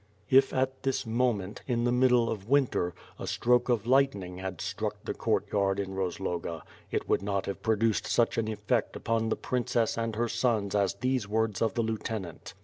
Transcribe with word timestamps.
If 0.31 0.51
at 0.51 0.81
this 0.81 1.05
moment, 1.05 1.61
in 1.67 1.83
the 1.83 1.91
middle 1.91 2.27
of 2.27 2.49
winter, 2.49 2.95
a 3.19 3.27
stroke 3.27 3.69
of 3.69 3.85
lightning 3.85 4.39
had 4.39 4.59
struck 4.59 4.95
the 5.03 5.13
courtyard 5.13 5.79
in 5.79 5.93
Rozloga 5.93 6.63
it 6.89 7.07
would 7.07 7.21
not 7.21 7.45
have 7.45 7.61
produced 7.61 8.07
such 8.07 8.39
an 8.39 8.47
efFect 8.47 8.95
upon 8.95 9.29
the 9.29 9.35
princess 9.35 9.99
and 9.99 10.15
her 10.15 10.25
son^ 10.25 10.73
as 10.73 10.95
these 10.95 11.27
words 11.27 11.61
of 11.61 11.75
the 11.75 11.83
lieutenant. 11.83 12.55